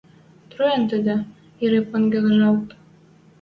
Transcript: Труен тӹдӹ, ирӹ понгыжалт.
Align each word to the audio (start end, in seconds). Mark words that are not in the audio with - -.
Труен 0.49 0.81
тӹдӹ, 0.89 1.15
ирӹ 1.63 1.81
понгыжалт. 1.89 2.67